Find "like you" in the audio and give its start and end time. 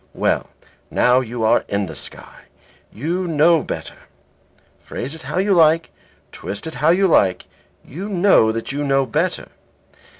7.07-8.09